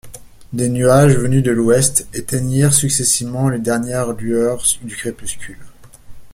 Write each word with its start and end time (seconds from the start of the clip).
Des 0.51 0.67
nuages, 0.67 1.13
venus 1.15 1.43
de 1.43 1.51
l’ouest, 1.51 2.07
éteignirent 2.15 2.73
successivement 2.73 3.49
les 3.49 3.59
dernières 3.59 4.11
lueurs 4.13 4.63
du 4.81 4.95
crépuscule. 4.95 5.59